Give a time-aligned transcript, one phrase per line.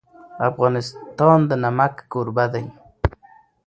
[0.49, 2.65] افغانستان د نمک کوربه دی.